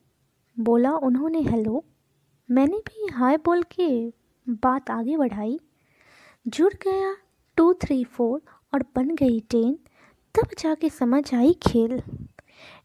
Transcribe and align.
बोला 0.59 0.91
उन्होंने 0.91 1.41
हेलो 1.41 1.85
मैंने 2.51 2.77
भी 2.77 3.07
हाय 3.07 3.37
बोल 3.37 3.63
के 3.63 4.13
बात 4.49 4.89
आगे 4.89 5.17
बढ़ाई. 5.17 5.59
जुड़ 6.47 6.73
गया 6.73 7.15
टू 7.55 7.73
थ्री 7.73 8.03
फोर 8.03 8.41
और 8.73 8.85
बन 8.95 9.15
गई 9.15 9.39
टेन 9.39 9.79
तब 10.35 10.47
जाके 10.59 10.89
समझ 10.89 11.35
आई 11.35 11.53
खेल. 11.53 12.01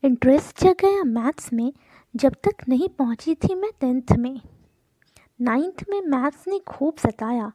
इंटरेस्ट 0.04 0.64
जग 0.64 0.76
गया 0.80 1.04
मैथ्स 1.04 1.52
में 1.52 1.72
जब 2.14 2.34
तक 2.44 2.68
नहीं 2.68 2.88
पहुँची 2.88 3.34
थी 3.34 3.54
मैं 3.54 3.70
टेंथ 3.80 4.16
में। 4.18 4.40
नाइन्थ 5.40 5.84
में 5.88 6.00
मैथ्स 6.00 6.46
ने 6.48 6.58
खूब 6.58 6.96
सताया। 6.96 7.52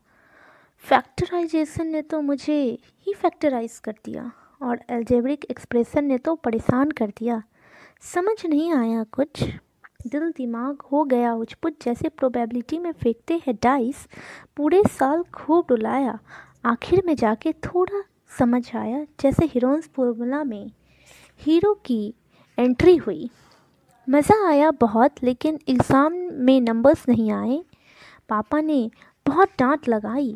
फैक्टराइजेशन 0.83 1.87
ने 1.87 2.01
तो 2.01 2.21
मुझे 2.21 2.77
ही 3.01 3.13
फैक्टराइज 3.13 3.79
कर 3.79 3.95
दिया 4.05 4.31
और 4.61 4.81
एल्जेब्रिक 4.89 5.45
एक्सप्रेशन 5.45 6.05
ने 6.05 6.17
तो 6.17 6.35
परेशान 6.35 6.91
कर 6.91 7.09
दिया। 7.09 7.41
समझ 8.01 8.45
नहीं 8.45 8.73
आया 8.73 9.03
कुछ। 9.03 9.43
दिल 10.07 10.29
दिमाग 10.31 10.81
हो 10.81 11.03
गया 11.03 11.33
उचपुच 11.33 11.73
जैसे 11.85 12.09
प्रोबेबिलिटी 12.09 12.79
में 12.79 12.91
फेंकते 12.91 13.41
हैं 13.47 13.55
डाइस 13.55 14.07
पूरे 14.57 14.83
साल 14.91 15.23
खूब 15.33 15.65
डुलाया। 15.69 16.19
आखिर 16.65 17.03
में 17.05 17.15
जाके 17.15 17.53
थोड़ा 17.53 18.03
समझ 18.39 18.75
आया, 18.75 19.03
जैसे 19.19 19.45
हीरोन्स 19.45 19.89
फॉर्मूला 19.95 20.43
में। 20.43 20.71
हीरो 21.39 21.73
की 21.73 22.13
एंट्री 22.57 22.95
हुई। 22.95 23.29
मज़ा 24.09 24.35
आया 24.47 24.69
बहुत, 24.71 25.23
लेकिन 25.23 25.59
एग्ज़ाम 25.69 26.13
में 26.35 26.59
नंबर्स 26.61 27.07
नहीं 27.09 27.31
आए। 27.31 27.59
पापा 28.29 28.61
ने 28.61 28.89
बहुत 29.25 29.49
डांट 29.59 29.87
लगाई, 29.89 30.33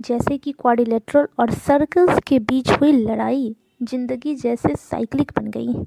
जैसे 0.00 0.38
कि 0.38 0.52
क्वाड्रिलेटरल 0.52 1.28
और 1.40 1.50
सर्कल्स 1.52 2.18
के 2.26 2.38
बीच 2.40 2.70
हुई 2.70 2.92
लड़ाई 2.92 3.54
ज़िंदगी 3.82 4.34
जैसे 4.36 4.74
साइक्लिक 4.76 5.32
बन 5.36 5.50
गई। 5.50 5.84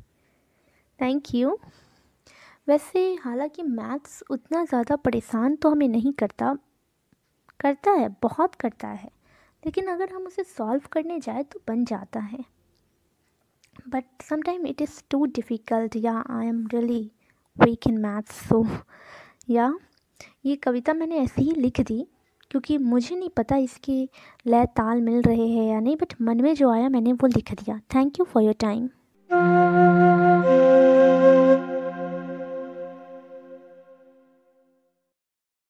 थैंक 0.99 1.33
यू 1.35 1.57
वैसे, 2.67 3.13
हालाँकि 3.15 3.63
मैथ्स 3.63 4.23
उतना 4.31 4.63
ज़्यादा 4.65 4.95
परेशान 4.95 5.55
तो 5.55 5.69
हमें 5.69 5.87
नहीं 5.87 6.13
करता 6.13 6.55
करता 7.59 7.91
है, 7.91 8.09
बहुत 8.23 8.55
करता 8.55 8.87
है। 8.87 9.09
लेकिन 9.63 9.87
अगर 9.87 10.13
हम 10.13 10.25
उसे 10.27 10.43
सॉल्व 10.45 10.87
करने 10.91 11.19
जाए 11.19 11.43
तो 11.43 11.59
बन 11.67 11.85
जाता 11.85 12.19
है। 12.21 12.43
But 13.89 14.03
sometime 14.23 14.65
it 14.67 14.81
is 14.81 15.01
too 15.09 15.25
difficult 15.25 15.95
या 15.95 16.23
I 16.31 16.47
am 16.47 16.65
really 16.73 17.09
weak 17.61 17.87
in 17.87 17.97
maths 17.97 18.47
so 18.47 18.65
या 19.49 19.73
ये 20.45 20.55
कविता 20.55 20.93
मैंने 20.93 21.17
ऐसे 21.17 21.41
ही 21.41 21.51
लिख 21.51 21.79
दी, 21.81 22.05
क्योंकि 22.51 22.77
मुझे 22.77 23.15
नहीं 23.15 23.29
पता 23.29 23.55
इसके 23.57 24.03
लय 24.47 24.65
ताल 24.75 25.01
मिल 25.01 25.21
रहे 25.21 25.47
हैं 25.47 25.63
या 25.65 25.79
नहीं 25.79 25.95
बट 25.95 26.13
मन 26.21 26.41
में 26.41 26.53
जो 26.55 26.69
आया 26.69 26.89
मैंने 26.89 27.13
वो 27.13 27.27
लिख 27.27 27.51
दिया. 27.53 27.79
Thank 27.95 28.19
you 28.19 28.25
for 28.25 28.43
your 28.43 28.55
time 28.59 28.89